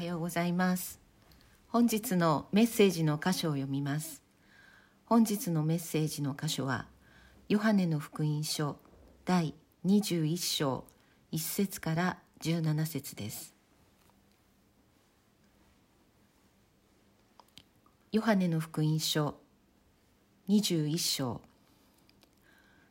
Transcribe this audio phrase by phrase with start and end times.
[0.00, 0.98] はようございます。
[1.68, 4.22] 本日のメッセージの箇所を読みます。
[5.04, 6.86] 本日のメッセージの箇所は
[7.50, 8.78] ヨハネの福音書
[9.26, 9.52] 第
[9.84, 10.86] 21章
[11.32, 13.54] 1節から17節です。
[18.10, 19.34] ヨハネの福音書
[20.48, 21.42] 21章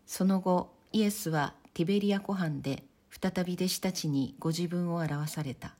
[0.05, 5.78] その後イエスはティベリア湖畔で再び弟子たちにご自分を表された。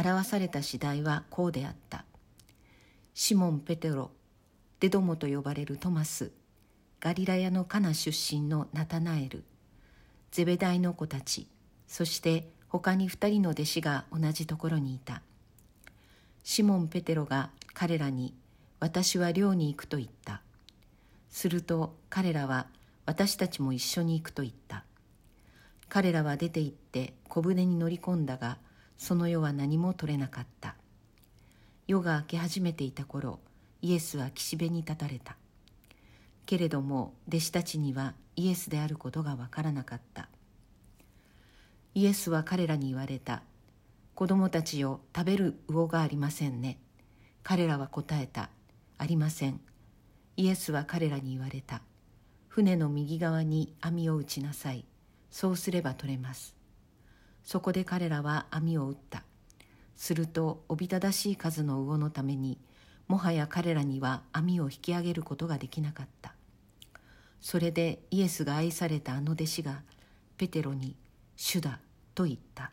[0.00, 2.04] 表された次第はこうであった。
[3.14, 4.12] シモン・ペテロ
[4.78, 6.30] デドモと呼ばれるトマス
[7.00, 9.42] ガリラヤのカナ出身のナタナエル
[10.30, 11.48] ゼベダイの子たち
[11.88, 15.22] そして他に二人の弟子が同じところにいた。
[16.44, 18.34] シモン・ペテロが彼らに
[18.78, 20.42] 「私は寮に行く」と言った。
[21.28, 22.68] すると彼らは
[23.04, 24.84] 「私たちも一緒に行く」と言った。
[25.88, 28.58] 彼らは出て行って小舟に乗り込んだが
[28.98, 30.74] その夜は何も取れなかった。
[31.86, 33.38] 夜が明け始めていた頃
[33.80, 35.36] イエスは岸辺に立たれた。
[36.44, 40.28] けれども弟子たちにはイエスであることがわからなかった。
[41.94, 43.42] イエスは彼らに言われた。
[44.14, 46.78] 子供たちよ食べる魚がありませんね。
[47.42, 48.50] 彼らは答えた。
[48.98, 49.60] ありません。
[50.36, 51.82] イエスは彼らに言われた。
[52.48, 54.84] 船の右側に網を打ちなさい。
[55.30, 56.57] そうすれば取れます。
[57.48, 59.22] そこで彼らは網を打った。
[59.96, 62.58] するとおびただしい数の魚のために
[63.06, 66.34] もはや彼らには網を引き上げることができなかった。
[67.40, 69.80] それでイエスが愛されたあの弟子が
[70.36, 70.94] ペテロに
[71.36, 71.80] 「主だ」
[72.14, 72.70] と言った。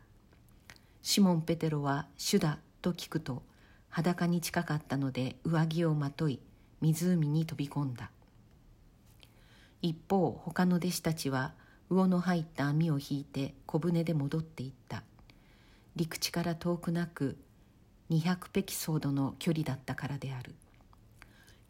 [1.00, 3.42] シモン・ペテロは「主だ」と聞くと
[3.88, 6.38] 裸に近かったので上着をまとい
[6.82, 8.10] 湖に飛び込んだ。
[9.80, 11.54] 一方他の弟子たちは
[11.88, 15.02] 魚の入った網を引いて小舟で戻っていった。
[15.94, 17.36] 陸地から遠くなく
[18.10, 20.54] 200ペキソードの距離だったからである。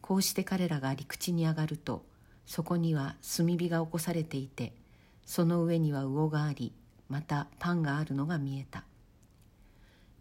[0.00, 2.05] こうして彼らが陸地に上がると
[2.47, 4.72] そこには炭火が起こされていて
[5.25, 6.72] その上には魚があり
[7.09, 8.84] またパンがあるのが見えた。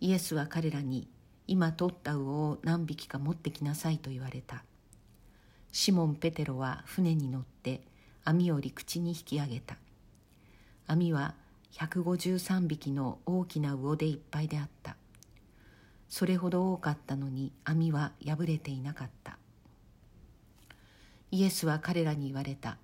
[0.01, 1.07] イエスは彼らに
[1.47, 4.63] 今取った魚を何匹か持ってきなさいと言われた。
[5.72, 7.81] シモン・ペテロは船に乗って
[8.23, 9.78] 網を陸地に引き上げた。
[10.88, 11.34] 網は
[11.73, 14.96] 153匹の大きな魚でいっぱいであった。
[16.07, 19.38] それほど多かったのに網は破れていなかった。
[21.31, 22.78] イエスは彼らに言われた。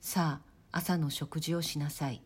[0.00, 2.22] さあ朝の食事をしなさい。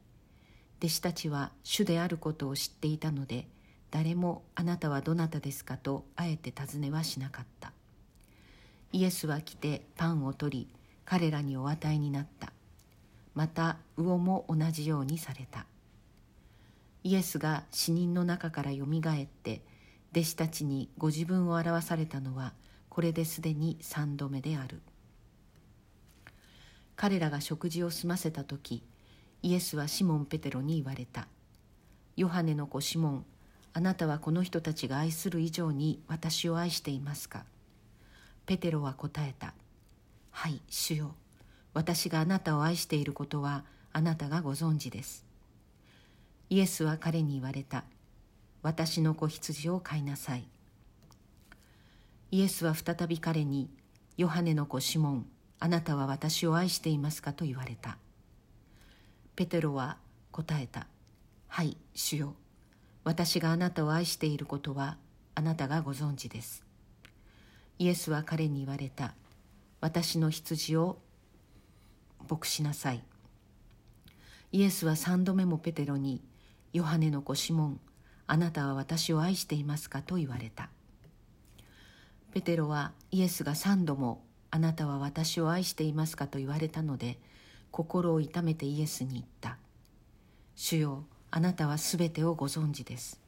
[0.78, 3.46] 弟子たちは主であることを知っていたので
[3.92, 7.72] 誰もあなたはどなたですかとあえて尋ねはしなかった。
[8.90, 10.68] イエスは来てパンを取り
[11.04, 12.51] 彼らにお与えになった。
[13.34, 15.66] また魚も同じようにされた。
[17.04, 19.62] イエスが死人の中からよみがえって
[20.12, 22.52] 弟子たちにご自分を表されたのは
[22.88, 24.80] これですでに三度目である。
[26.94, 28.84] 彼らが食事を済ませた時
[29.42, 31.26] イエスはシモン・ペテロに言われた。
[32.16, 33.24] ヨハネの子シモン
[33.72, 37.46] あなたはこの人たちが愛する以上に私を愛していますか？
[38.44, 39.54] ペテロは答えた。
[40.30, 41.14] はい主よ。
[41.74, 45.24] 私があなたを愛していることはあなたがご存知です。
[46.50, 47.84] イエスは彼に言われた。
[48.62, 50.46] 私の子羊を飼いなさい。
[52.30, 53.70] イエスは再び彼に
[54.16, 55.26] ヨハネの子シモン
[55.58, 57.96] あなたは私を愛していますかと言われた。
[59.34, 59.96] ペテロは
[60.30, 60.86] 答えた。
[61.48, 62.34] はい主よ。
[63.04, 64.96] 私があなたを愛していることは
[65.34, 66.64] あなたがご存知です。
[67.78, 69.14] イエスは彼に言われた。
[69.80, 70.98] 私の羊を
[72.28, 73.02] 牧しなさい。
[74.52, 76.22] イエスは三度目もペテロに
[76.72, 77.80] ヨハネの子シモン
[78.26, 80.70] あなたは私を愛していますかと言われた。
[82.32, 87.18] ペテロはイエスが三度もあなたは私を愛していますかと言われたので
[87.70, 89.58] 心を痛めてイエスに言った。
[90.54, 93.20] 主よあなたはすべてをご存知です。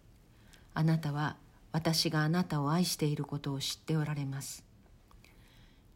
[0.74, 1.36] あなたは
[1.72, 4.64] 私があなたを愛していることを知っておられます。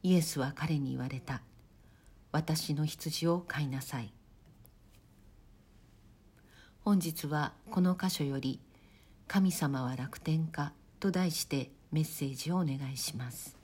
[0.03, 1.43] イエスは彼に言われた。
[2.31, 4.13] 私の羊を飼いなさい。
[6.85, 8.61] 本日はこの箇所より
[9.29, 13.57] 「神様は楽天か」と題してメッセージをお願いします。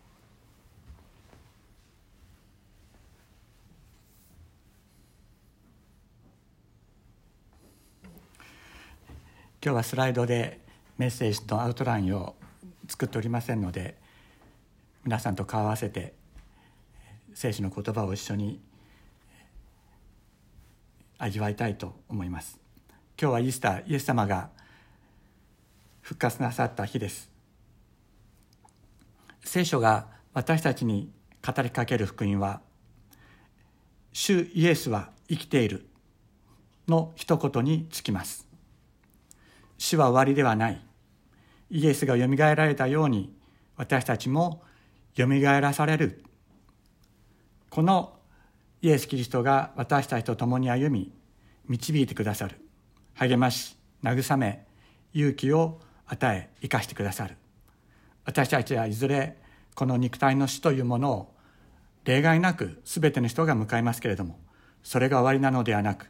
[9.65, 10.61] 今日はスライドで
[10.99, 12.37] メッセージとアウトラインを
[12.87, 13.99] 作っておりませんので
[15.05, 16.13] 皆さんと顔合わせて
[17.35, 18.61] 聖書の言葉を一緒に
[21.19, 22.59] 味わいたいと思います。
[23.21, 24.51] 今日はイースターイエス様が
[26.01, 27.31] 復活なさった日です。
[29.45, 31.11] 聖書が私たちに
[31.45, 32.61] 語りかける福音は
[34.13, 35.87] 「主イエスは生きている」
[36.87, 38.47] の一言につきます。
[39.77, 40.85] 死は終わりではない。
[41.71, 43.35] イエスがよみがえられたように
[43.77, 44.63] 私たちも
[45.17, 46.24] よみがえらされる。
[47.75, 48.13] この
[48.83, 51.13] イエス・キリストが私たちと共に歩み
[51.67, 52.61] 導いてくださる。
[53.15, 54.65] 励まし慰め
[55.13, 57.37] 勇気を与え生かしてくださる。
[58.25, 59.39] 私たちはいずれ
[59.75, 61.35] この肉体の死というものを
[62.05, 64.39] 例外なく全ての人が迎えますけれども
[64.85, 66.09] それが終わりなのではなく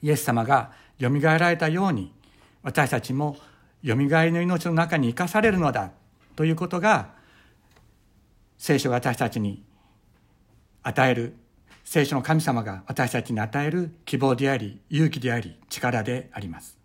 [0.00, 0.70] イエス様が
[1.00, 2.14] よみがえられたように
[2.62, 3.36] 私たちも
[3.82, 5.90] よみがえりの命の中に生かされるのだ
[6.36, 7.16] ということが
[8.58, 9.66] 聖書が私たちに
[10.88, 11.34] 与える
[11.82, 16.78] 聖書の神様が私たちに与える希望であり勇気であり力であります。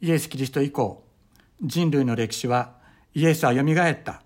[0.00, 1.04] イエス・キリスト以降
[1.62, 2.72] 人類の歴史は
[3.12, 4.22] イエスはよみがえった。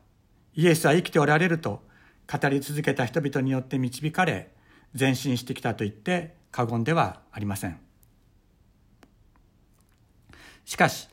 [0.55, 1.83] イエスは生きておられると
[2.33, 4.53] 語り続けた人々によって導かれ
[4.99, 7.81] 前進してきたと言って過言ではありません。
[10.65, 11.09] しかし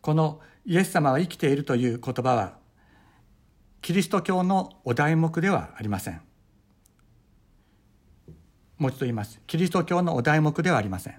[0.00, 2.58] このイエス様は生きているという言葉は
[3.80, 6.20] キリスト教のお題目ではありません。
[8.76, 9.40] もう一度言います。
[9.46, 11.14] キリスト教のお題目ではありません。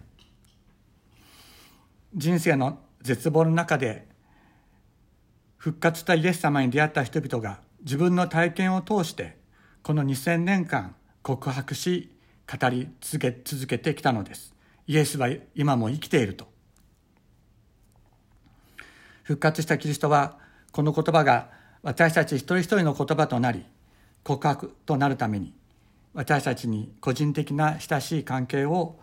[2.15, 4.07] 人生の絶望の中で
[5.57, 9.38] 復活したイエス様に出会った人々が自分の体験を通して
[9.83, 12.15] この2000年間告白し
[12.47, 14.56] 語り続け続けてきたのです。
[14.88, 16.47] イエスは今も生きていると。
[19.23, 20.39] 復活したキリストは
[20.71, 23.65] この言葉が私たち一人一人の言葉となり
[24.23, 25.53] 告白となるために
[26.13, 28.99] 私たちに個人的な親しい関係を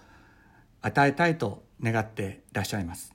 [0.82, 3.14] 与えたいと願っていらっしゃいます。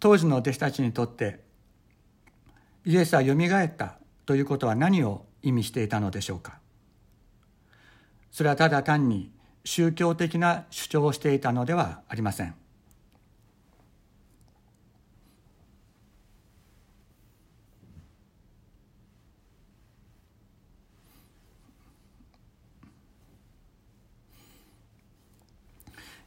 [0.00, 1.40] 当時の弟子たちにとって
[2.84, 6.58] イエスはよみがえったということは何を意味していたのでしょうか。
[8.30, 9.32] それはただ単に
[9.64, 12.54] 宗教的な主張をしていたのではありません。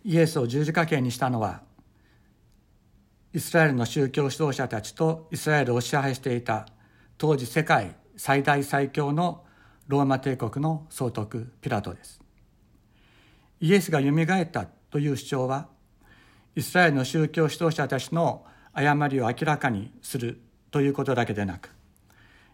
[0.03, 1.61] イエスを十字架刑にしたのは
[3.33, 6.67] イスラエルの宗教指導者たちとイスラエルを支配していた
[7.17, 9.43] 当時世界最大最強の
[9.87, 12.21] ローマ帝国の総督ピラトです。
[13.59, 15.67] イエスがよみがえったという主張は
[16.55, 21.69] イスラエルの宗教指導者たちの誤りを明らかにするということだけでなく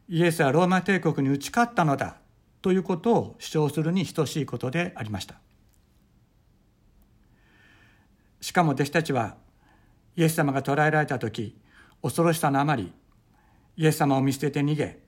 [0.09, 2.17] イエスはローマ帝国に打ち勝ったのだ
[2.61, 5.35] ということを主張するに等しいことでありました。
[8.41, 9.35] しかも弟子たちは
[10.15, 11.55] イエス様が捕らえられた時
[12.01, 12.91] 恐ろしさのあまり
[13.75, 14.99] イエス様を見捨てて逃げ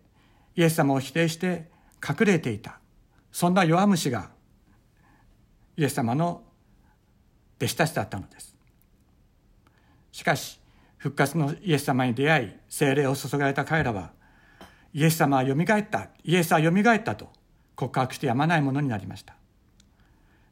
[0.56, 1.70] イエス様を否定して
[2.08, 2.80] 隠れていた。
[3.32, 4.30] そんな弱虫が
[5.78, 6.44] イエス様の
[7.58, 8.56] 弟子たちだったのです。
[10.12, 10.60] しかし
[10.98, 14.12] 復活のイエス様に出会い精霊を注がれた彼らは
[14.94, 17.30] イエス様はよみがえったイエスはよみがえったと
[17.76, 19.36] 告白してやまないものになりました。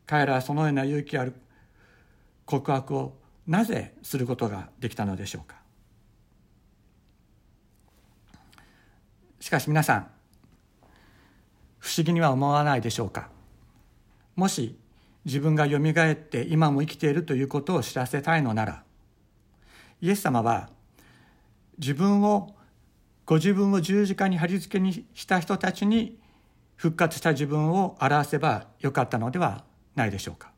[0.06, 1.34] 彼らはそのような勇気ある
[2.48, 3.14] 告白を
[3.46, 5.58] なぜすることができたのでしょうか？
[9.40, 10.08] しかし皆さん
[11.78, 13.30] 不思議には思わないでしょうか？
[14.36, 14.78] もし
[15.26, 18.84] 自分がよみがえって今も生きているということを知らせたいのなら
[20.02, 20.70] イエス様は
[21.78, 22.56] 自分を
[23.26, 26.18] ご自分を十字架に貼り付けにした人たちに
[26.76, 30.52] 復活した自分を表せばよかったのではないでしょうか？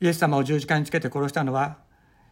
[0.00, 1.78] イエス様を十字架につけて殺したのは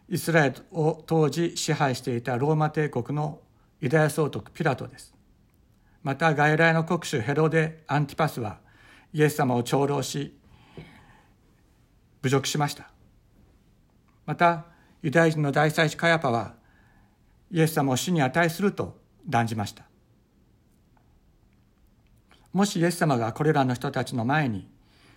[0.09, 3.41] イスラエルを当時支配していたローマ帝国の
[3.79, 5.13] ユダヤ総督ピラトです。
[6.03, 8.59] また外来の国主ヘロデ・アンティパスは
[9.13, 10.37] イエス様を長老し
[12.21, 12.89] 侮辱しました。
[14.25, 14.65] また
[15.01, 16.55] ユダヤ人の大祭司カヤパは
[17.51, 19.85] イエス様を死に値すると断じました。
[22.51, 24.67] もしイエス様がこれらの人たちの前に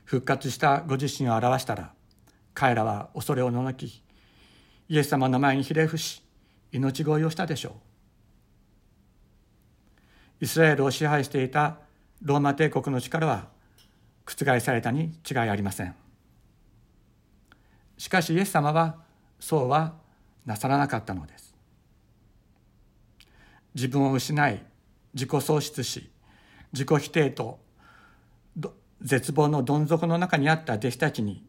[0.04, 1.92] 復活したご自身を表したら
[2.56, 4.02] 彼らは恐れをののき
[4.88, 6.22] イエス様の前にひれ伏し
[6.72, 7.76] 命乞いをしたでしょ
[10.40, 10.44] う。
[10.44, 11.76] イスラエルを支配していた
[12.22, 13.48] ローマ帝国の力は
[14.24, 15.94] 覆されたに違いありません。
[17.98, 19.02] しかしイエス様は
[19.38, 19.92] そうは
[20.46, 21.54] なさらなかったのです。
[23.74, 24.64] 自分を失い
[25.12, 26.08] 自己喪失し
[26.72, 27.60] 自己否定と
[29.02, 31.44] 絶望のどん底の中にあった弟子たちに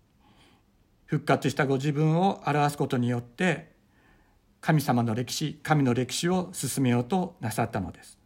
[1.08, 3.72] 復活したご自分を表すことによって
[4.62, 8.18] 神様の歴史神の歴史を進めようとなさったのです。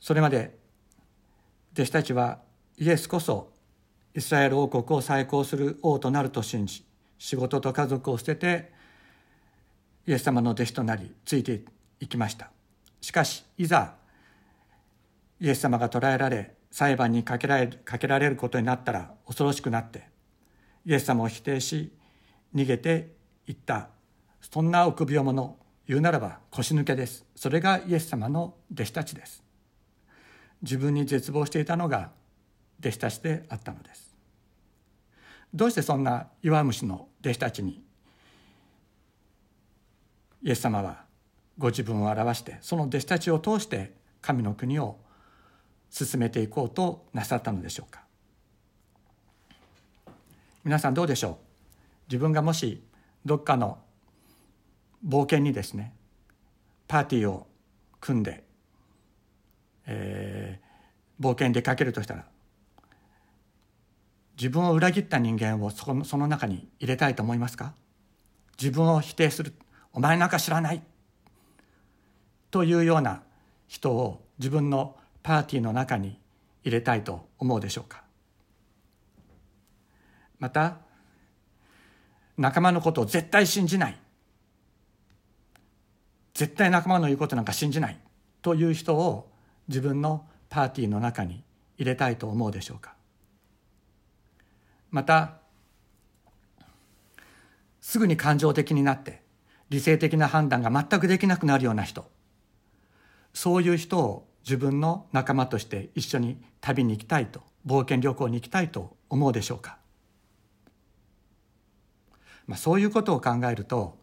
[0.00, 0.56] それまで
[1.74, 2.38] 弟子たちは
[2.78, 3.50] イエスこそ
[4.14, 6.84] イスラエル王国を再興する王となると信じ
[7.18, 8.72] 仕事と家族を捨てて
[10.06, 11.64] イエス様の弟子となりついてい
[12.00, 12.50] 行きました。
[13.00, 13.94] しかしいざ
[15.40, 20.08] イエス様が捕らえられ裁判にかけられかけられることになったら恐ろしくなって
[20.84, 21.92] イエス様を否定し
[22.54, 23.12] 逃げて
[23.46, 23.88] いった。
[24.40, 27.24] そんな臆病者言うならば腰抜けです。
[27.34, 29.42] それがイエス様の弟子たちです。
[30.62, 32.10] 自分に絶望していたのが
[32.80, 34.14] 弟子たちであったのです。
[35.52, 37.82] どうしてそんな弱虫の弟子たちに
[40.42, 41.07] イエス様は
[41.58, 44.96] ご自分を表してその弟子たちを通して神の国を
[45.90, 48.02] 進めていこうとなさったのでしょうか。
[50.64, 51.36] 皆さんどうでしょう？
[52.08, 52.82] 自分がもし
[53.24, 53.78] どっかの
[55.06, 55.94] 冒険にですね
[56.86, 57.46] パーティーを
[58.00, 58.44] 組んで、
[59.86, 62.24] えー、冒険に出かけるとしたら
[64.36, 67.74] 自分を裏切った人間をそのその中に入れたいと思いますか？
[68.60, 69.54] 自分を否定する
[69.92, 70.82] お前なんか知らない。
[72.50, 73.22] というような
[73.66, 76.18] 人を自分のパーティーの中に
[76.64, 78.02] 入れたいと思うでしょうか。
[80.38, 80.78] また
[82.36, 83.98] 仲間のことを絶対信じない。
[86.34, 87.98] 絶対仲間の言うことなんか信じない
[88.42, 89.28] という人を
[89.66, 91.42] 自分のパーティーの中に
[91.76, 92.94] 入れたいと思うでしょうか。
[94.90, 95.38] また
[97.80, 99.22] すぐに感情的になって
[99.68, 102.08] 理性的な判断が全くできなくなるような人。
[103.38, 109.78] そういう人を自分の仲間として一緒に旅に行きたいと冒険旅行に行きたいと思うでしょうか、
[112.48, 113.96] まあ、そういうことを考えると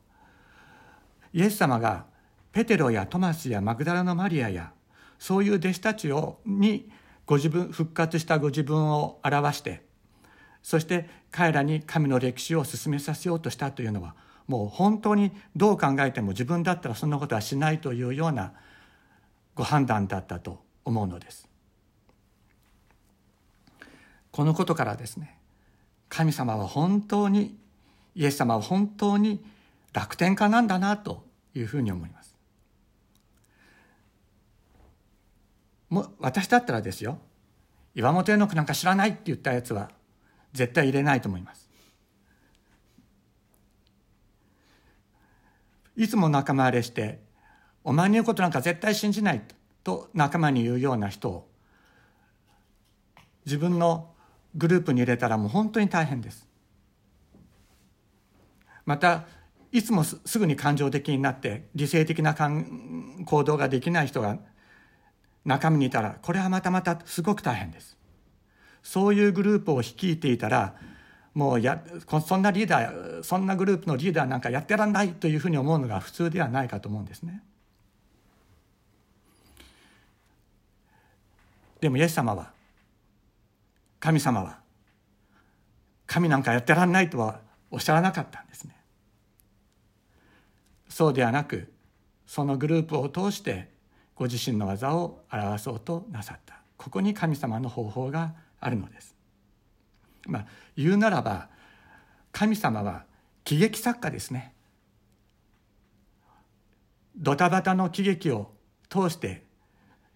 [1.33, 2.05] イエス様が
[2.53, 4.71] ペテロやトマスやマグダラのマリアや
[5.19, 6.89] そういう弟子たちをに
[7.25, 9.83] ご自分復活したご自分を表して
[10.63, 14.15] そして彼らに神の歴史を進めさせようとしたというのは
[14.47, 18.53] もう本当にどう考えても自分だったらそんなことはしないというような
[19.55, 21.47] ご判断だったと思うのです。
[24.31, 25.39] このことからですね
[26.09, 27.57] 神様は本当に
[28.15, 29.43] イエス様は本当に
[29.93, 32.35] 楽天家なんだなというふうに思います。
[35.89, 37.19] も私だったらですよ
[37.93, 39.89] 岩本絵の句なんか知らないって言ったやつは
[40.53, 41.69] 絶対入れないと思います
[45.95, 47.19] いつも仲間割れして
[47.85, 49.41] お前の言うことなんか絶対信じない
[49.83, 51.47] と仲間に言うような人を
[53.45, 54.09] 自分の
[54.55, 56.47] グループに入れたらもう本当に大変です
[58.85, 59.25] また
[59.71, 64.39] いつもすぐに感情的になって理性的な行動ができない人が
[65.43, 67.97] 中身にいたらこれはまたまたすごく大変です
[68.81, 70.75] そういうグループを率いていたら
[71.35, 71.83] もうや
[72.25, 77.43] そんなリーダーそんなグループのリーダーなんかやってらんないというふうに思うのが普通ではないかと思うんですね。
[81.79, 82.51] でもイエス様は
[83.99, 84.59] 神様は
[86.05, 87.41] 神なんかやってらんないとは
[87.71, 88.75] おっしゃらなかったんですね。
[90.87, 91.73] そうではなく
[92.25, 93.69] そのグループを通して
[94.15, 99.15] ご自身の技を表そうとなさったここに神様の方法があるのです。
[100.27, 101.49] まあ、言うならば
[102.31, 103.05] 神様は
[103.43, 104.53] 喜劇作家ですね。
[107.17, 108.51] ドタバタの喜劇を
[108.89, 109.43] 通して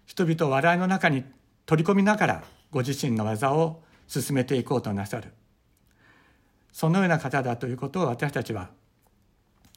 [0.06, 1.24] 人々を笑いの中に
[1.70, 5.32] 取り込みながらご自身の技を進めていこうとなさる。
[6.72, 8.70] そのような方だということを私たちは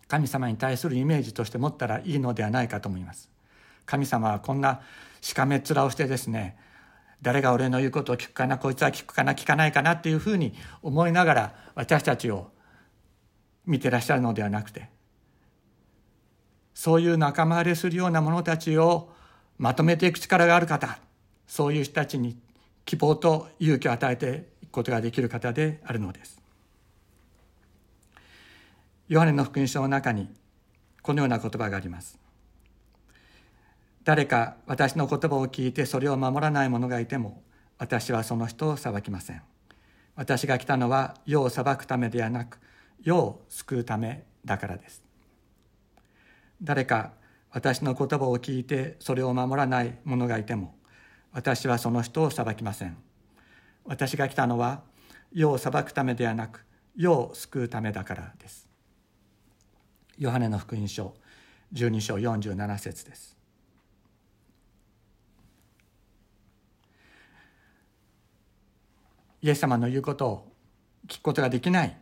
[0.07, 3.29] 神様に対するイメージとして持ったらいいのではないかと思います。
[3.85, 4.81] 神様はこんな
[5.21, 6.57] しかめっ面をしてですね
[7.21, 12.49] 誰が俺の言うことを聞くかなこいつは聞くかな聞かないかなっていうふうに思いながら私たちを
[13.67, 14.89] 見てらっしゃるのではなくて
[16.73, 19.11] そういう仲間割れするような者たちを
[19.59, 20.97] まとめていく力がある方
[21.47, 22.37] そういう人たちに
[22.85, 26.41] 希望と勇気を与えていくことができる方であるのです。
[29.07, 30.29] ヨハネの福音書の中に
[31.01, 32.23] このような言葉があります。
[34.03, 37.41] 誰か私の言葉を聞いてそれを守らない者がいても
[37.77, 39.41] 私はその人を裁きません
[40.15, 42.59] 私が来たのは世を裁くためではなく
[43.01, 45.03] 世を救うためだからです
[46.61, 47.13] 誰か
[47.51, 50.75] 私の言葉を聞いてそれを守らない者がいても
[51.33, 52.95] 私はその人を裁きません。
[53.85, 54.83] 私が来たのは
[55.33, 56.63] 世を裁くためではなく
[56.95, 58.67] 世を救うためだからです。
[60.17, 61.15] ヨハネの福音書
[61.73, 63.35] 12章47節です。
[69.41, 70.53] イエス様の言うことを
[71.07, 71.97] 聞くことができない。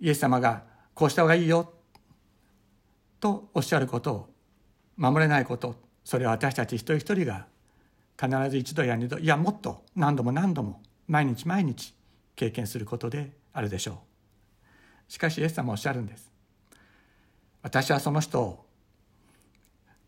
[0.00, 1.74] イエス様がこうした方がいいよ。
[3.20, 4.28] とおっしゃることを
[4.96, 5.87] 守れないこと。
[6.08, 7.44] それは私たち一人一人が
[8.18, 11.92] 必ず一度や二度いやもっと何度も何度も毎日毎日
[12.34, 14.00] 経験することであるでしょ
[15.08, 15.12] う。
[15.12, 16.32] しかしイエス様おっしゃるんです。
[17.60, 18.64] 私はその人を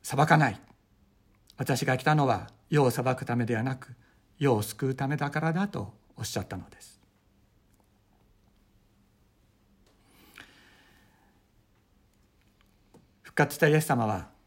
[0.02, 0.60] 裁かない。
[1.58, 3.94] 私が来たのは世を裁くためではなく
[4.38, 6.98] 世を救うためだからだとおっしゃったのです。
[13.20, 14.39] 復活したイエス様は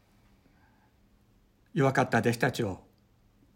[1.74, 2.78] 弱かった弟子たちを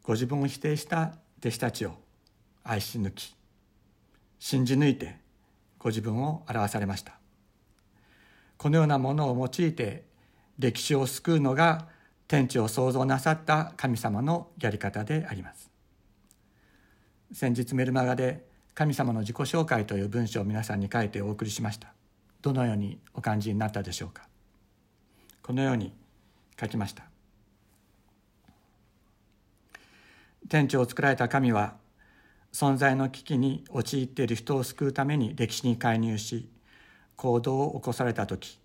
[0.03, 1.95] ご自分を否定した弟子たちを
[2.65, 3.35] 愛し抜き
[4.41, 5.17] 信じ抜いて
[5.79, 7.13] ご自分を表されました。
[8.57, 10.05] このようなものを用いて
[10.59, 11.87] 歴史を救うのが
[12.27, 15.71] 天地を創造なさった神様のやり方であります。
[17.33, 18.45] 先日メルマガで
[18.75, 21.93] 神様の自己紹介という文章を皆さんに書いてお送りしました。
[22.43, 24.29] どのようにお感じになったでしょうか。
[25.43, 25.93] このように
[26.61, 27.05] 書きました。
[30.49, 31.77] 天地を作られた神は
[32.53, 36.49] 存在の危機に陥っている人を救うために歴史に介入し
[37.17, 38.59] 行動を起こされた時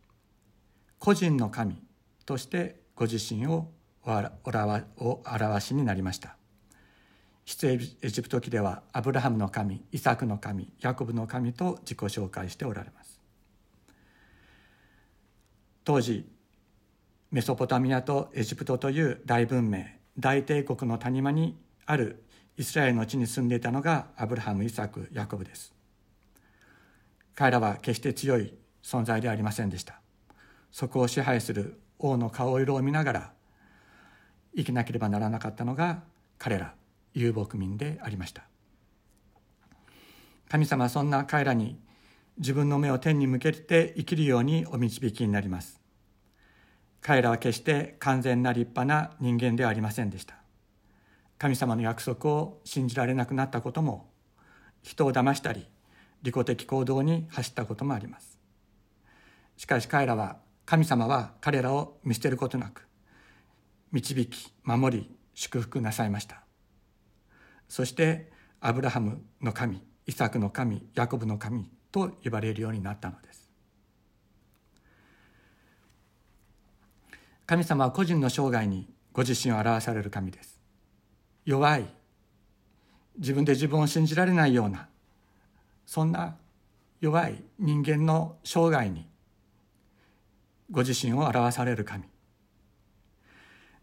[1.00, 1.82] 個人の神
[2.26, 3.72] としてご自身を
[4.06, 6.36] お表しになりました。
[7.46, 7.78] 出エ
[8.10, 13.20] ジプト記ではアブラハムの神イサクの神ヤコブの神と自己紹介しておられます。
[15.84, 16.26] 当時
[17.32, 19.86] メソポタミアとエジプトという大文明
[20.18, 22.24] 大帝国の谷間にある
[22.58, 25.74] イスラエルの地に住んでいたのがアブラハムイサクヤコブです。
[27.36, 30.00] 彼らは決して強い存在ではありませんでした。
[30.72, 33.34] そこを支配する王の顔色を見ながら
[34.56, 36.04] 生きなければならなかったのが
[36.38, 36.76] 彼ら
[37.14, 38.44] 遊牧民でありました。
[40.50, 41.80] 神様はそんな彼らに
[42.38, 45.80] 自分の目を天に向けて生きるようにお導きになります。
[47.02, 50.43] 彼らは決して完全な立派な人間ではありませんでした。
[51.44, 54.10] 神様の約束を信じられなくなったことも
[54.82, 55.68] 人を騙したり
[56.22, 58.40] 利己的行動に走ったこともあります。
[59.58, 62.88] しかし彼らは神様は彼らを見捨てることなく
[63.92, 66.46] 導き守り祝福なさいました。
[67.68, 73.50] そしてアブラハムの神イサクの神ヤコブの神と呼ばれるようになったのです。
[77.46, 80.53] 神様は個人の生涯にご自身を表される神です。
[81.46, 81.86] 弱い。
[83.18, 84.88] 自分で自分を信じられないような
[85.86, 86.36] そんな
[87.02, 89.08] 弱い人間の生涯に
[90.72, 92.06] ご自身を表される神。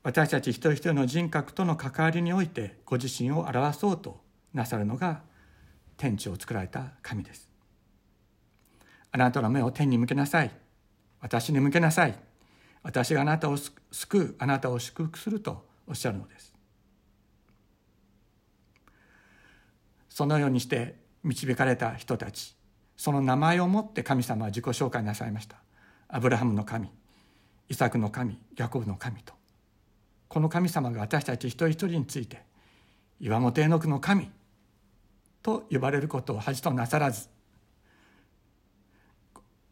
[0.02, 4.20] 私たち一人一人の人格との関わりにおいてご自身を表そうと
[4.54, 5.20] なさるのが
[5.98, 7.48] 天地を作られた神です。
[9.12, 10.50] あなたの目を天に向けなさい。
[11.20, 12.18] 私に向けなさい。
[12.82, 16.49] 私があなたを救うあなたを祝福するとおっしゃるのです。
[20.20, 22.54] そのようにして導かれた人たち
[22.94, 25.56] その名前をもって神様は自己紹介なさいました。
[26.08, 26.90] アブラハムの神
[27.70, 29.32] イサクの神ヤコブの神と。
[30.28, 32.42] この神様が私たち一人一人について
[33.18, 34.30] 岩本絵のの神
[35.42, 37.30] と呼ばれることを恥となさらず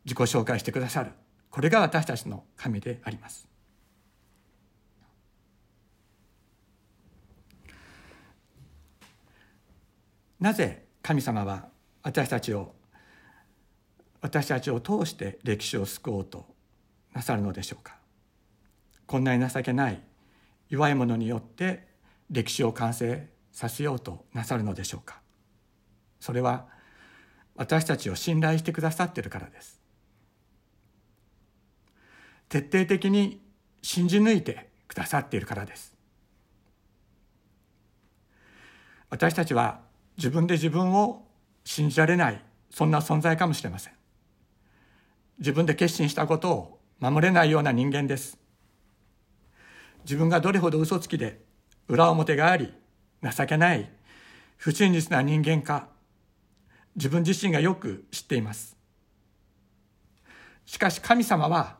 [0.06, 1.10] 自己紹介してくださる。
[1.50, 3.46] これが私たちの神であります。
[10.40, 11.68] なぜ神様は
[12.02, 12.74] 私たちを
[14.20, 16.46] 私たちを通して歴史を救おうと
[17.12, 17.96] なさるのでしょうか？
[19.06, 20.02] こんなに情けない
[20.68, 21.86] 弱い者によって
[22.30, 25.20] 歴史を完成させようとなさるのでしょうか？
[26.20, 26.66] それは
[27.56, 29.80] 私たちを信頼してくださっているからです。
[32.48, 33.42] 徹底的に
[33.82, 35.94] 信じ抜いてくださっているからです。
[39.10, 39.80] 私たちは
[40.18, 41.24] 自分で自分を
[41.64, 43.94] 信じられないそんな存在かもしれません。
[45.38, 48.36] 自分で決心したことを守れないような人間です。
[50.04, 51.40] 自分がどれほど嘘つきで
[51.86, 52.74] 裏表があり
[53.22, 53.90] 情けない
[54.56, 55.86] 不真実な人間か
[56.96, 58.76] 自分自身がよく知っています。
[60.66, 61.76] しかし神様は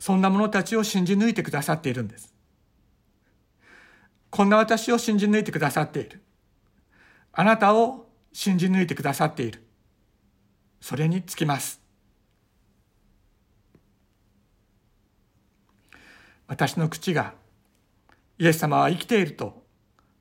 [0.00, 2.34] そんな者たちを信じ抜いてくださっているんです。
[4.30, 6.20] こんな私を信じ抜いてくださっている。
[7.32, 9.62] あなたを信じ抜いてくださっている。
[10.80, 11.80] それにつきます。
[16.46, 17.32] 私の口が
[18.38, 19.62] イエス様は生きていると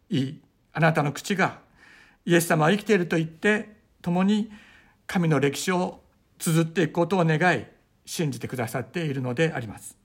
[0.10, 1.60] 言いあなたの口が
[2.26, 4.50] イエス様は生きていると言って共に
[5.08, 6.00] 神の歴史を
[6.38, 7.65] 綴っていくことを願い
[8.06, 9.97] 信じてくださっているのであります。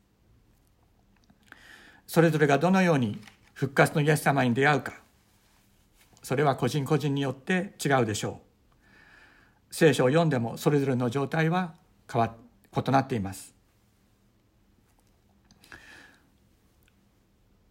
[2.06, 3.20] それぞれがどのように
[3.54, 5.05] 復活のイエス様に出会うか。
[6.26, 8.40] それは個人個人によって違うでしょ
[9.70, 9.72] う。
[9.72, 11.76] 聖書を読んでもそれぞれの状態は
[12.12, 12.34] 変わ
[12.76, 13.54] 異なっています。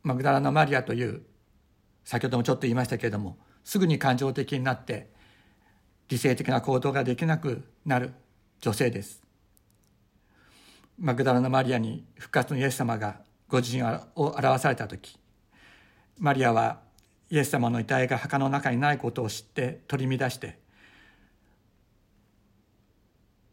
[0.04, 1.24] マグダラのマリアという
[2.06, 5.10] 先ほどもちょっと言いましたけれどもすぐに感情的になって
[6.08, 8.14] 理性的な行動ができなくなる
[8.62, 9.22] 女性です。
[10.98, 15.20] マグダラのマリアに復活のイエス様がご自身を表された時
[16.18, 16.85] マリアは
[17.30, 20.60] イエス様の遺体が墓の中にないことを知って取り乱して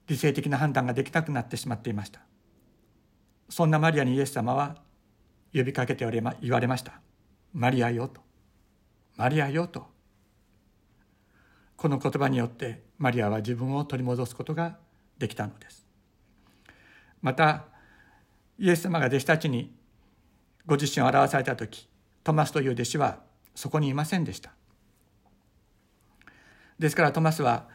[0.06, 2.20] 理性的な判断ができなくなってしまっていました。
[3.48, 4.76] そんなマリアにイエス様は
[5.54, 6.04] 呼びかけて
[6.40, 7.00] 言われました
[7.52, 8.20] 「マリアよ」と
[9.16, 9.90] 「マリアよ」と。
[11.76, 14.78] この言葉によってマリアは自分を取り戻すことが
[15.18, 15.86] できたのです。
[17.20, 17.64] また
[18.58, 19.74] イエス様が弟子たちに
[20.64, 21.88] ご自身を表された時
[22.22, 23.20] トマスという弟子は
[23.54, 24.52] そこにいませんでした。
[26.78, 27.68] ですからトマスは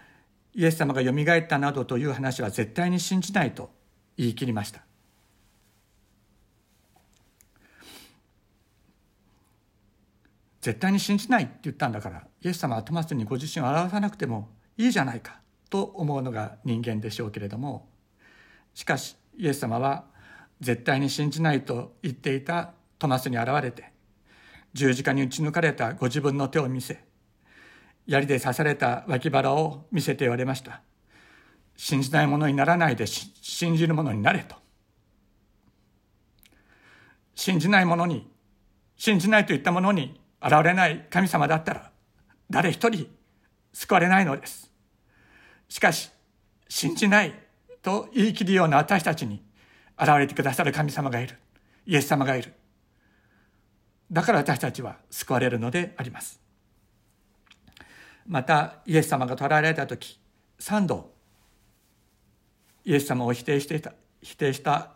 [0.54, 3.70] イエス様がよみがえったなどという話は絶対に信じないと
[4.18, 4.82] 言い切りました。
[10.68, 17.88] 絶対に信じないって言ったんだからイエス様はトマスにご自身を表さなくてもいいじゃないかと思うのが人間でしょうけれども
[18.74, 20.04] しかしイエス様は
[20.60, 23.94] 絶対に信じないと言っていたトマスに現れて
[24.78, 27.04] 十字架に打ち抜かれたご自分の手を見せ
[28.06, 30.82] 槍で刺された脇腹を見せて言われました
[31.76, 34.56] 信じないものにならないで信じるものになれと
[37.36, 38.30] 信じないものに
[38.96, 41.92] 信じないといったものに現れない神様だったら
[42.50, 43.08] 誰一人
[43.78, 44.72] 救われないのです。
[45.70, 46.10] しかし、
[46.68, 47.34] 信じない
[47.84, 49.44] と言い切るような私たちに
[50.00, 51.38] 現れてくださる神様がいる。
[51.86, 52.54] イエス様がいる。
[54.12, 56.40] だから私たちは救われるのであります。
[58.26, 60.20] また、イエス様が捕らえられた時、
[60.60, 61.14] 三度、
[62.84, 64.92] イエス様を否定していた、否定した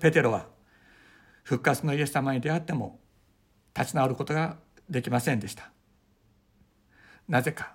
[0.00, 0.46] ペテロは、
[1.42, 3.00] 復活のイエス様に出会っても
[3.76, 4.56] 立ち直ることが
[4.88, 5.70] できませんでした。
[7.28, 7.74] なぜか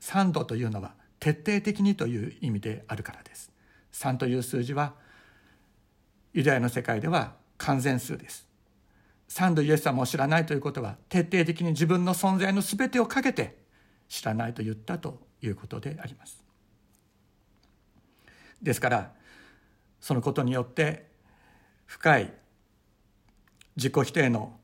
[0.00, 3.52] 3度というのは徹底的にという意味であるからです。
[3.92, 4.94] 3という数字は
[6.32, 8.45] ユダヤの世界では完全数です。
[9.28, 13.58] 3度イエス様を知らないということは徹底的に自分の存在の全てをかけて
[14.08, 16.42] 知らないと言ったということであります。
[18.62, 19.12] ですから
[20.00, 21.06] そのことによって
[21.86, 22.32] 深い
[23.76, 24.58] 自己否定の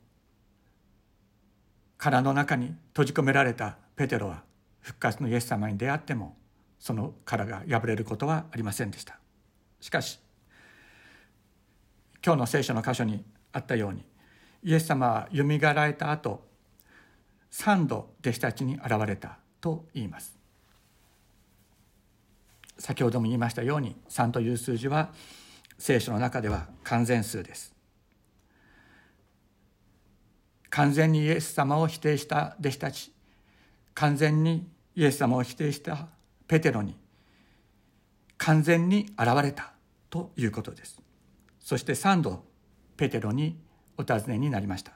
[1.97, 4.43] 殻の中に閉じ込められたペテロは
[4.81, 6.35] 復活のイエス様に出会っても
[6.79, 9.19] その殻が破れることはありませんでした。
[9.79, 10.19] しかし
[12.25, 14.03] 今日の聖書の箇所にあったように
[14.63, 16.47] イエス様はよみがえられた後
[17.51, 20.37] 3度弟子たちに現れたと言います。
[22.79, 25.11] 先ほども言いましたように3という数字は
[25.77, 27.73] 聖書の中では完全数です。
[30.69, 33.13] 完全にイエス様を否定した弟子たち
[33.93, 36.07] 完全にイエス様を否定した
[36.47, 36.97] ペテロに
[38.37, 39.73] 完全に現れた
[40.09, 40.99] ということです。
[41.59, 42.43] そして3度
[42.97, 43.57] ペテロに
[43.97, 44.93] お尋ねになりました。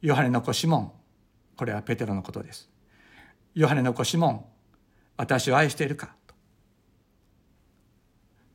[0.00, 0.92] ヨハネの子シモン
[1.56, 2.70] これはペテロのことです。
[3.54, 4.44] ヨハネの子シモン
[5.16, 6.34] 私を愛しているかと。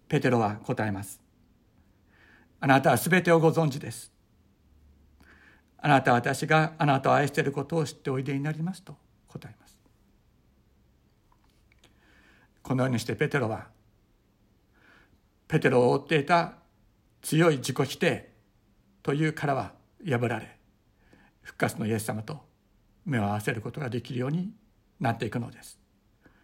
[0.07, 1.19] ペテロは答えます。
[2.61, 4.13] あなたは全てをご存知です。
[5.77, 8.95] あなたは私があなたを愛していることを知っておいでになりますと。
[9.27, 9.77] 答えます。
[12.61, 13.67] このようにしてペテロは
[15.47, 16.53] ペテロを追っていた
[17.21, 18.32] 強い自己否定
[19.03, 19.73] という殻は
[20.05, 20.57] 破られ
[21.41, 22.39] 復活のイエス様と
[23.05, 24.51] 目を合わせることができるように
[24.99, 25.77] なっていくのです。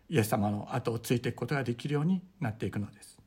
[0.10, 3.18] イエス様の後をついていくことができるようになっていくのです。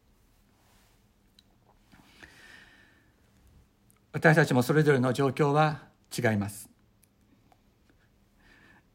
[4.12, 5.84] 私たちもそれぞれの状況は
[6.16, 6.68] 違います。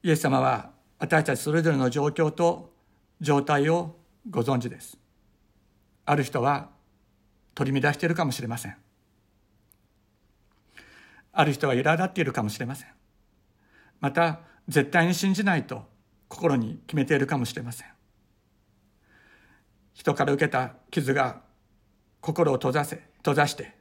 [0.03, 2.71] イエス様は私たちそれぞれの状況と
[3.19, 3.95] 状態を
[4.29, 4.97] ご存知です。
[6.05, 6.69] ある人は
[7.55, 8.86] 取り乱しているかもしれません。
[11.39, 12.89] ある人は苛立っているかもしれません。
[13.99, 15.85] また絶対に信じないと
[16.27, 17.87] 心に決めているかもしれません。
[19.93, 21.41] 人から受けた傷が
[22.21, 23.75] 心を閉ざせ閉ざして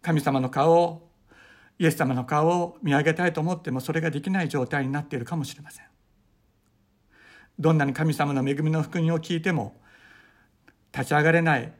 [0.00, 1.10] 神様の顔を
[1.78, 5.84] イエス様の顔を見上げたいと思ってもそれができない状態になっているかもしれません。
[7.58, 9.78] どんなに神様の恵みの福音を聞いても
[10.94, 11.74] 立ち上がれない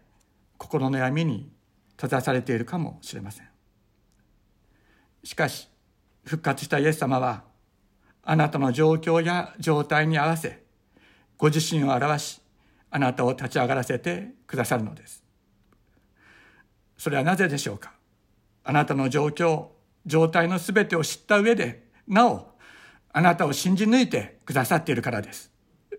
[0.58, 1.50] 心の闇に
[1.92, 3.49] 閉ざされているかもしれません。
[5.22, 5.68] しかし
[6.24, 7.44] 復活したイエス様は
[8.22, 10.62] あなたの状況や状態に合わせ
[11.38, 12.40] ご自身を表し
[12.90, 15.22] あなたを立ち上がらせてくださるのです。
[16.98, 17.94] それはなぜでしょうか？
[18.62, 19.68] あなたの状況
[20.06, 22.50] 状態のすべてを知った上でなお
[23.12, 25.50] あなたを信じ抜いてくださっているからです。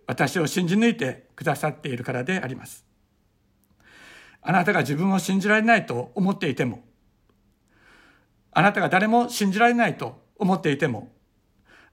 [0.05, 2.85] 私を信じ抜いてくださっているからであります。
[4.41, 6.83] あなたが自分を信じられないと思っていても
[8.51, 11.11] あなたが誰も信じられないと思っていても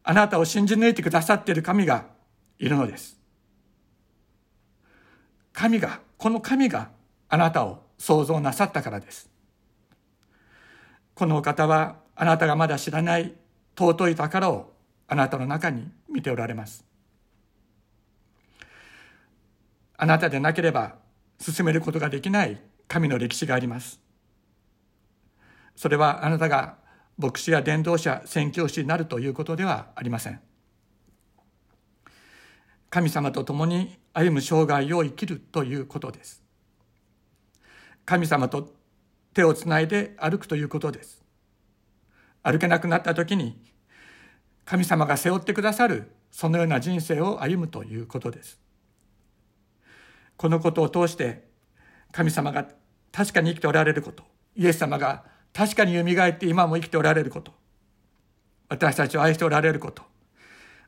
[0.02, 2.06] あなたを信じ抜いてくださっている神が
[2.58, 3.18] いるのです。
[5.52, 6.90] 神がこの神が
[7.28, 9.28] あなたを創造なさったからです。
[11.14, 13.34] このお方はあなたがまだ知らない
[13.76, 14.72] 尊い宝を
[15.08, 16.84] あなたの中に見ておられます。
[19.96, 20.94] あなたでなければ
[21.40, 24.00] 進めることができない神の歴史があります。
[25.78, 26.74] それはあなたが
[27.18, 30.40] 牧師や伝道者宣教師になるということではありません。
[32.90, 36.42] 神様と共に歩む生涯を生きるということです。
[38.04, 38.74] 神様と
[39.34, 41.22] 手をつないで歩くということです。
[42.42, 43.56] 歩けなくなった時に
[44.64, 48.58] 神様が背負ってくださるそのような人生を歩むということです。
[50.36, 51.46] このことを通して
[52.10, 52.66] 神様が
[53.12, 54.24] 確かに生きておられること
[54.56, 57.52] イエス様が確かによみがえって今も生きておられること。
[58.68, 60.04] 私たちを愛しておられること。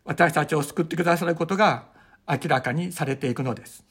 [0.04, 1.88] 私たちを救ってくださることが
[2.28, 3.84] 明らかにされていくのです。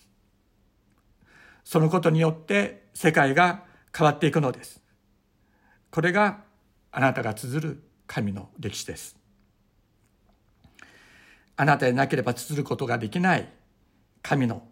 [1.66, 4.82] そのことによって世界が変わっていくのです。
[5.92, 6.44] これが
[6.94, 9.18] あなたが綴る神の歴史です。
[11.58, 13.50] あなたでなければ綴ることができない
[14.22, 14.64] 神の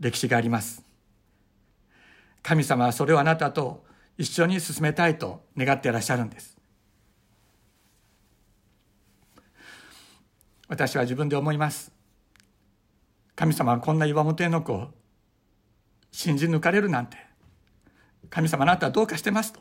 [0.00, 0.82] 歴史があります。
[2.42, 6.56] 神様はそれをあなたと一緒に進めたいと願っていらっしゃるんです。
[10.68, 11.92] 私は自分で思います。
[13.34, 14.88] 神様はこんな岩本絵の子を
[16.12, 17.16] 信じ抜かれるなんて。
[18.28, 19.60] 神様あなたはどうかしてますと。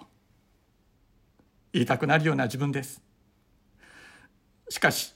[1.73, 3.01] 言いたくなるような自分です。
[4.69, 5.15] しかし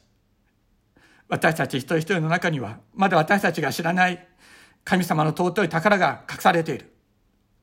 [1.27, 4.27] 私たち一人一人の中にはまだ私たちが知らない
[4.83, 6.92] 神様の尊い宝が隠されている。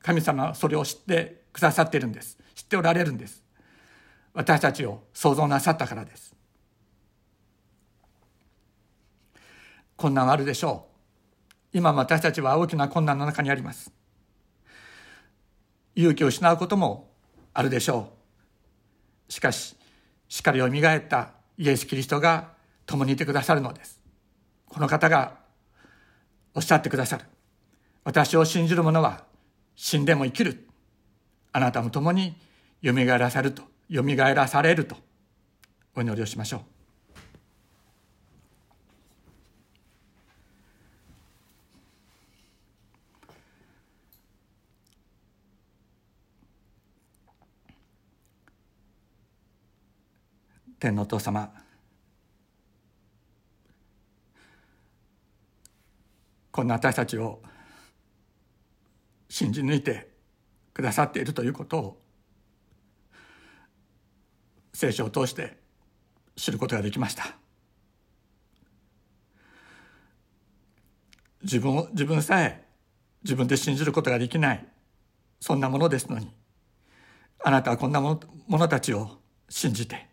[0.01, 2.37] 神様はそれを知ってくださっているんです。
[2.55, 3.43] 知っておられるんです。
[4.33, 6.35] 私たちを創造なさったからです。
[9.95, 10.87] 困難はあるでしょ
[11.73, 11.77] う。
[11.77, 13.91] 今私たちは大きな困難の中にあります。
[15.95, 17.11] 勇気を失うことも
[17.53, 18.09] あるでしょ
[19.29, 19.31] う。
[19.31, 19.75] しかし
[20.27, 22.53] しっかりよみがえったイエス・キリストが
[22.85, 24.01] 共にいてくださるのです。
[24.67, 25.35] この方が
[26.53, 27.25] おっしゃってくださる。
[28.03, 29.30] 私を信じる者は
[29.83, 30.67] 死んでも生きる。
[31.51, 32.35] あなたも共に
[32.83, 34.95] 蘇らされると、蘇らされると
[35.95, 36.61] お祈りをしましょう。
[50.79, 51.51] 天のお父様
[56.51, 57.41] こんな私たちを
[59.31, 60.09] 信じ抜いて
[60.73, 62.01] くださっているということを
[64.73, 65.57] 聖書を通して
[66.35, 67.33] 知ることができました。
[71.41, 72.65] 自分を自分さえ
[73.23, 74.67] 自分で信じることができない
[75.39, 76.29] そんなものですのに
[77.43, 79.17] あなたはこんなものたちを
[79.49, 80.07] 信じて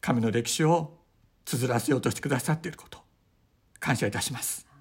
[0.00, 0.96] 神の歴史を
[1.44, 3.00] 綴らせようとしてくださっていること
[3.80, 4.71] 感謝いたします。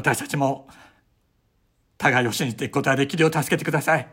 [0.00, 0.66] 私たちも
[1.98, 4.08] 互いを信じていくことができるよう助けてください。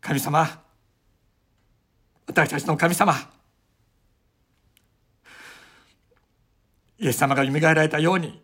[0.00, 0.48] 神様
[2.26, 3.14] 私たちの神様
[6.98, 8.42] イエス様が蘇られたように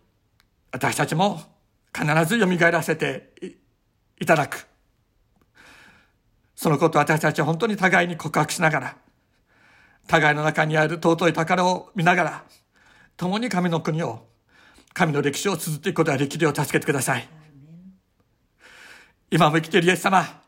[0.70, 1.40] 私たちも
[1.96, 3.32] 必ず蘇らせて
[4.20, 4.66] いただく。
[6.54, 8.96] そのことを私たちは本当に互いに告白しながら
[10.06, 12.44] 互いの中にある尊い宝を見ながら、
[13.16, 14.26] 共に神の国を
[14.92, 17.28] 神の歴史を綴っていくことができるよう助けてください。
[19.30, 20.42] 今も生きているイエス様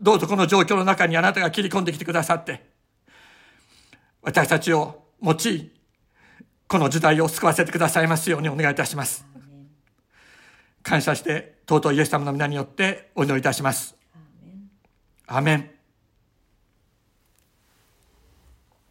[0.00, 2.64] どうぞこの状況の中にあなたが切り込んできてくださって
[4.22, 5.70] 私たちを用い
[6.66, 9.24] この時代を救わせてくださいますようにお願いいたします。
[10.82, 13.94] 感謝して尊いイエス様の皆によってお祈りいたします。
[15.26, 15.71] アーメン